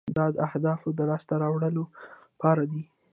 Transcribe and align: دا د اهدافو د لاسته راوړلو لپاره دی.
دا 0.17 0.25
د 0.33 0.35
اهدافو 0.47 0.89
د 0.97 0.99
لاسته 1.09 1.33
راوړلو 1.43 1.83
لپاره 2.31 2.63
دی. 2.71 2.81